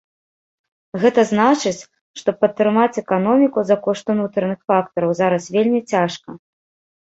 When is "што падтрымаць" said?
2.21-2.99